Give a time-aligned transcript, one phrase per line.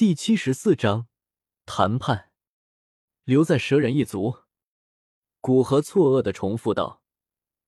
[0.00, 1.08] 第七十四章
[1.66, 2.30] 谈判。
[3.24, 4.38] 留在蛇人一族，
[5.42, 7.02] 古河错愕的重复道：“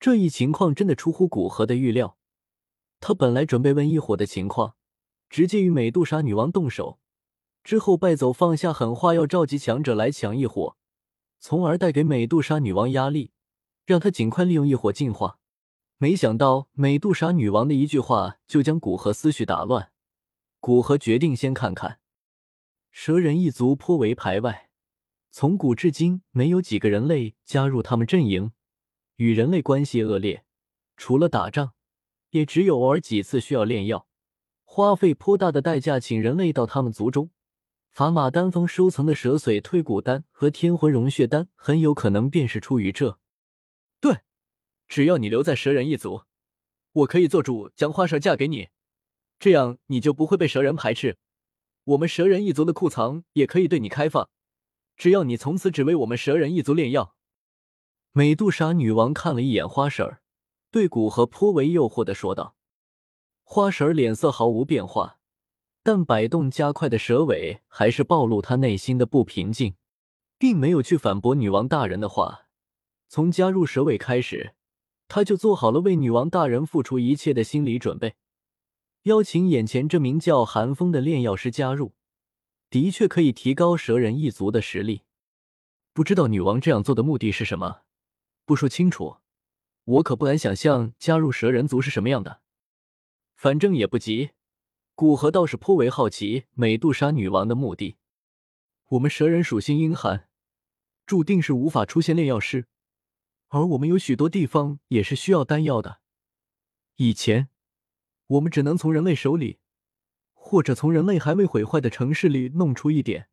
[0.00, 2.16] 这一情况真的出乎古河的预料。
[3.00, 4.76] 他本来准备问异火的情况，
[5.28, 6.98] 直接与美杜莎女王动手，
[7.62, 10.78] 之后败走，放下狠话，要召集强者来抢异火，
[11.38, 13.32] 从而带给美杜莎女王压力，
[13.84, 15.38] 让她尽快利用异火进化。
[15.98, 19.92] 没想到美杜莎女王的一句话，就将古河思绪打乱。
[20.60, 21.98] 古河决定先看看。”
[23.04, 24.70] 蛇人一族颇为排外，
[25.32, 28.52] 从古至今没有几个人类加入他们阵营，
[29.16, 30.44] 与人类关系恶劣。
[30.96, 31.72] 除了打仗，
[32.30, 34.06] 也只有偶尔几次需要炼药，
[34.62, 37.32] 花费颇大的代价请人类到他们族中。
[37.90, 43.18] 法马丹峰收藏的蛇髓退骨丹和天魂融血丹，很有可能便是出于这。
[44.00, 44.18] 对，
[44.86, 46.22] 只要你留在蛇人一族，
[46.92, 48.68] 我可以做主将花蛇嫁给你，
[49.40, 51.18] 这样你就不会被蛇人排斥。
[51.84, 54.30] 我们蛇人一族的库藏也可以对你开放，
[54.96, 57.16] 只要你从此只为我们蛇人一族炼药。
[58.12, 60.22] 美杜莎女王看了一眼花婶儿，
[60.70, 62.54] 对古河颇为诱惑的说道。
[63.42, 65.18] 花婶儿脸色毫无变化，
[65.82, 69.74] 但摆动加快的蛇尾还是暴露她内心的不平静，
[70.38, 72.46] 并没有去反驳女王大人的话。
[73.08, 74.54] 从加入蛇尾开始，
[75.08, 78.14] 他就做好了为女王大人付出一切的心理准备。
[79.04, 81.94] 邀请眼前这名叫寒风的炼药师加入，
[82.70, 85.02] 的确可以提高蛇人一族的实力。
[85.92, 87.82] 不知道女王这样做的目的是什么？
[88.44, 89.16] 不说清楚，
[89.84, 92.42] 我可不敢想象加入蛇人族是什么样的。
[93.34, 94.30] 反正也不急。
[94.94, 97.96] 古河倒是颇为好奇美杜莎女王的目的。
[98.90, 100.28] 我们蛇人属性阴寒，
[101.06, 102.68] 注定是无法出现炼药师，
[103.48, 106.00] 而我们有许多地方也是需要丹药的。
[106.96, 107.48] 以前。
[108.32, 109.58] 我们只能从人类手里，
[110.32, 113.28] 或者从人类还未毁坏的城市里弄出一点，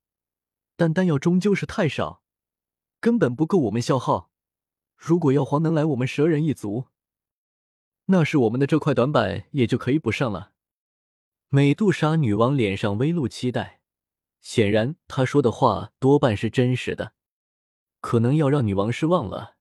[0.75, 2.21] 但丹药终究是太少，
[2.99, 4.31] 根本不够我们消耗。
[4.97, 6.87] 如果药皇能来我们蛇人一族，
[8.07, 10.51] 那是我们的这块短板也就可以补上了。
[11.47, 13.81] 美杜莎女王脸上微露期待，
[14.41, 17.13] 显然她说的话多半是真实的。
[18.01, 19.55] 可能要让女王失望了。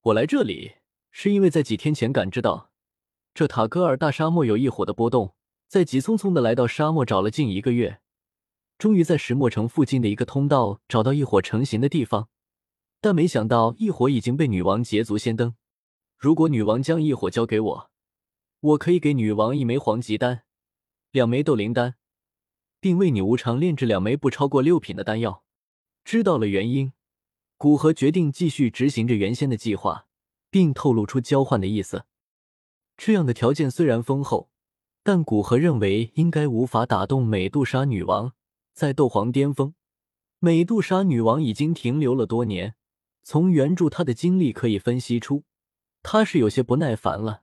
[0.00, 0.76] 我来这里
[1.10, 2.67] 是因为在几天前感知到。
[3.34, 5.34] 这塔戈尔大沙漠有一火的波动，
[5.68, 8.00] 在急匆匆的来到沙漠找了近一个月，
[8.78, 12.28] 终于在石墨城附近的一个通道找到一火成型的地方，
[13.00, 15.54] 但没想到一火已经被女王捷足先登。
[16.16, 17.90] 如果女王将一火交给我，
[18.60, 20.42] 我可以给女王一枚黄级丹，
[21.12, 21.94] 两枚斗灵丹，
[22.80, 25.44] 并为你无偿炼制两枚不超过六品的丹药。
[26.04, 26.92] 知道了原因，
[27.56, 30.06] 古河决定继续执行着原先的计划，
[30.50, 32.06] 并透露出交换的意思。
[32.98, 34.50] 这样的条件虽然丰厚，
[35.04, 38.32] 但古河认为应该无法打动美杜莎女王。
[38.74, 39.74] 在斗皇巅峰，
[40.40, 42.74] 美杜莎女王已经停留了多年，
[43.22, 45.44] 从原著她的经历可以分析出，
[46.02, 47.42] 她是有些不耐烦了。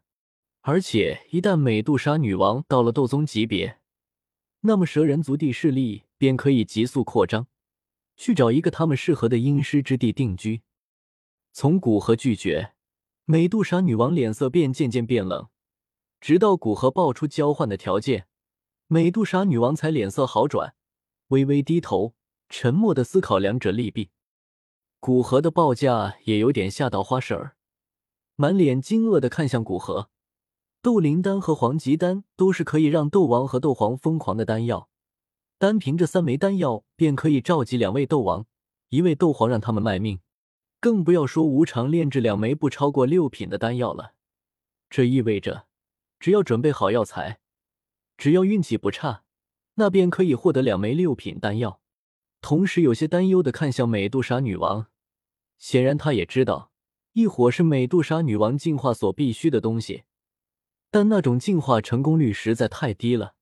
[0.61, 3.79] 而且，一旦美杜莎女王到了斗宗级别，
[4.61, 7.47] 那么蛇人族地势力便可以急速扩张，
[8.17, 10.61] 去找一个他们适合的阴湿之地定居。
[11.53, 12.74] 从古河拒绝。
[13.27, 15.47] 美杜莎女王脸色便渐渐变冷，
[16.21, 18.27] 直到古河报出交换的条件，
[18.85, 20.75] 美杜莎女王才脸色好转，
[21.29, 22.13] 微微低头，
[22.49, 24.11] 沉默的思考两者利弊。
[24.99, 27.55] 古河的报价也有点吓到花婶儿，
[28.35, 30.11] 满脸惊愕的看向古河。
[30.83, 34.87] 斗灵丹和黄极丹都是可以让斗王和斗皇疯狂的丹药，
[35.57, 38.45] 单凭这三枚丹药便可以召集两位斗王、
[38.89, 40.19] 一位斗皇，让他们卖命。
[40.85, 44.13] 更不要说无偿炼制两枚不超过六品的丹药了，
[44.87, 45.65] 这意味着，
[46.19, 47.39] 只要准备好药材，
[48.17, 49.23] 只要运气不差，
[49.77, 51.81] 那便可以获得两枚六品丹药。
[52.39, 54.85] 同时，有些担忧的看向美杜莎女王，
[55.57, 56.69] 显然她也知道，
[57.13, 60.03] 异火是美杜莎女王进化所必须的东西，
[60.91, 63.33] 但那种进化成功率实在太低了。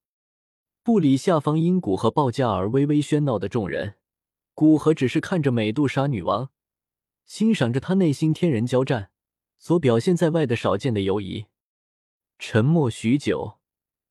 [0.81, 3.95] 不理下方因古河报价而微微喧闹的众人，
[4.54, 6.50] 古河只是看着美杜莎女王。
[7.25, 9.12] 欣赏着他内心天人交战
[9.58, 11.46] 所表现在外的少见的犹疑，
[12.38, 13.60] 沉默许久，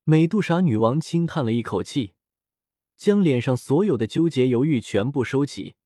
[0.05, 2.15] 美杜莎女王轻叹了一口气，
[2.97, 5.77] 将脸上所有的纠结犹豫全部收起，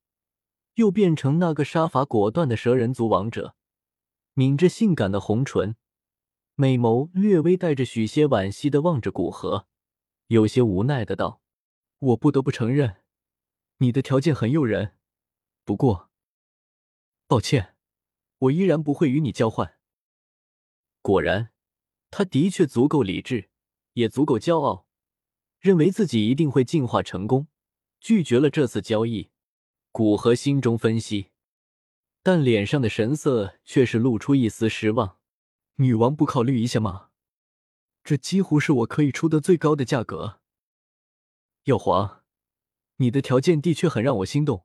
[0.75, 3.57] 又变成那个杀伐果断的蛇人族王者，
[4.35, 5.77] 抿着性感的红唇，
[6.55, 9.67] 美眸略微带着许些惋惜的望着古河，
[10.29, 11.43] 有些无奈的道
[11.99, 12.97] ：“我不得不承认，
[13.79, 14.95] 你的条件很诱人，
[15.65, 16.11] 不过……”
[17.29, 17.75] 抱歉，
[18.39, 19.79] 我依然不会与你交换。
[21.03, 21.51] 果然，
[22.09, 23.51] 他的确足够理智，
[23.95, 24.87] 也足够骄傲，
[25.59, 27.49] 认为自己一定会进化成功，
[27.99, 29.31] 拒绝了这次交易。
[29.91, 31.31] 古河心中分析，
[32.23, 35.19] 但脸上的神色却是露出一丝失望。
[35.77, 37.11] 女王不考虑一下吗？
[38.05, 40.41] 这几乎是我可以出的最高的价格。
[41.65, 42.25] 耀华，
[42.99, 44.65] 你的条件的确很让我心动，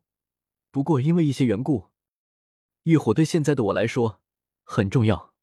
[0.69, 1.90] 不过因为一些缘故，
[2.83, 4.19] 欲火对现在的我来说
[4.63, 5.33] 很重要。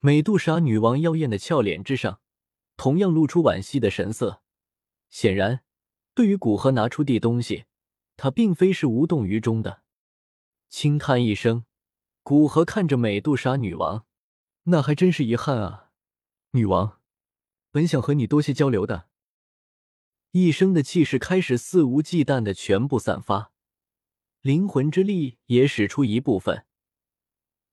[0.00, 2.20] 美杜莎女王妖艳的俏脸之上，
[2.76, 4.42] 同样露出惋惜的神色。
[5.10, 5.60] 显然，
[6.14, 7.66] 对于古河拿出地东西，
[8.16, 9.82] 她并非是无动于衷的。
[10.68, 11.64] 轻叹一声，
[12.22, 14.06] 古河看着美杜莎女王，
[14.64, 15.90] 那还真是遗憾啊，
[16.52, 17.00] 女王，
[17.70, 19.08] 本想和你多些交流的。
[20.30, 23.52] 一生的气势开始肆无忌惮的全部散发，
[24.42, 26.64] 灵魂之力也使出一部分。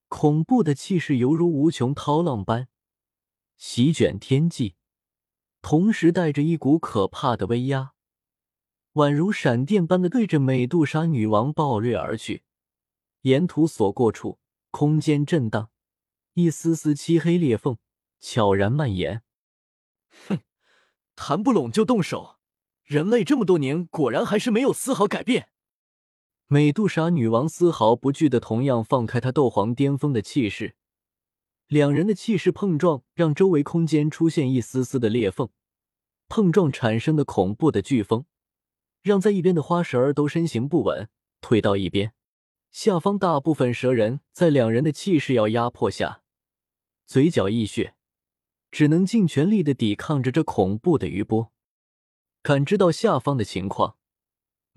[0.09, 2.67] 恐怖的气势犹如无穷涛浪般
[3.55, 4.75] 席卷天际，
[5.61, 7.93] 同时带着一股可怕的威压，
[8.93, 12.43] 宛如闪电般的对着美杜莎女王暴掠而去。
[13.21, 15.69] 沿途所过处，空间震荡，
[16.33, 17.77] 一丝丝漆黑裂缝
[18.19, 19.23] 悄然蔓延。
[20.27, 20.39] 哼，
[21.15, 22.37] 谈不拢就动手。
[22.83, 25.49] 人类这么多年，果然还是没有丝毫改变。
[26.49, 30.77] 美杜莎女王丝毫不惧的，同样放开她斗皇巅峰的气势。
[31.67, 35.49] 两人的气势碰撞，让周围空间出现一丝丝的裂缝。
[36.29, 38.25] 碰撞产生的恐怖的飓风，
[39.01, 41.09] 让在一边的花蛇儿都身形不稳，
[41.41, 42.13] 退到一边。
[42.71, 46.21] 下方大部分蛇人在两人的气势要压迫下，
[47.05, 47.95] 嘴角溢血，
[48.71, 51.51] 只能尽全力的抵抗着这恐怖的余波。
[52.41, 53.97] 感知到下方的情况，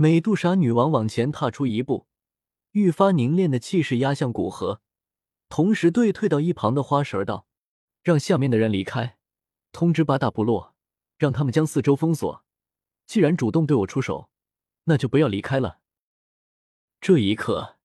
[0.02, 2.06] 美杜莎女王往前踏出一步，
[2.70, 4.80] 愈发凝练的气势压向古河，
[5.50, 7.46] 同时对退到一旁的花蛇道
[8.02, 9.18] ：“让下面的人离开，
[9.72, 10.74] 通知八大部落，
[11.18, 12.42] 让他们将四周封锁。
[13.06, 14.30] 既然主动对我出手，
[14.84, 15.80] 那就不要离开了。”
[16.98, 17.76] 这一刻，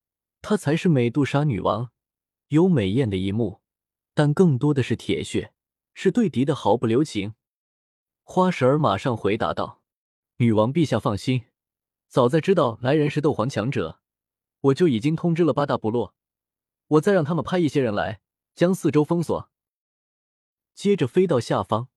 [0.42, 1.92] 她才是美杜莎女王，
[2.48, 3.60] 有美艳的一幕，
[4.14, 5.52] 但更多的是铁血，
[5.94, 7.34] 是对敌的毫不留情。
[8.24, 9.82] 花蛇儿马上回答道
[10.40, 11.44] ：“女王陛下放心，
[12.16, 14.00] 早在知道来人是斗皇强者，
[14.62, 16.16] 我就已经通知了八大部落，
[16.88, 18.22] 我再让他们派一些人来，
[18.56, 19.50] 将四周封锁。”
[20.74, 21.90] 接着飞到下方，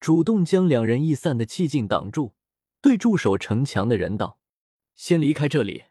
[0.00, 2.32] 主动将两人易散的气劲挡住，
[2.80, 4.38] 对驻守城墙的人道
[4.96, 5.84] ：“先离开这里，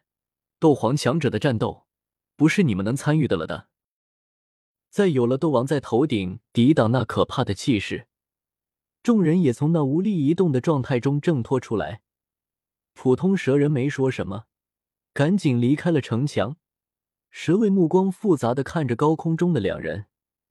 [0.58, 1.86] 斗皇强者的战斗
[2.34, 3.68] 不是你们能参与的了的。”
[4.90, 8.08] 在有了斗王在头顶抵挡那可怕的气势。
[9.04, 12.02] 众人也从那无力移动的状态中挣脱出来。
[12.94, 14.44] 普通蛇人没说什么，
[15.12, 16.56] 赶紧离开了城墙。
[17.30, 20.06] 蛇卫目光复杂的看着高空中的两人，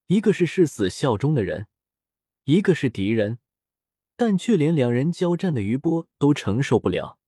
[0.07, 1.67] 一个是誓死效忠的人，
[2.45, 3.37] 一个是敌人，
[4.17, 7.19] 但却连两人交战的余波都承受不了。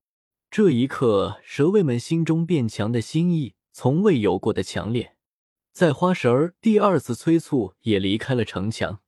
[0.49, 5.15] 这一刻，蛇卫们心中变强的心意从未有过的强烈。
[5.71, 9.02] 在花蛇儿第二次催促，也离开了城墙。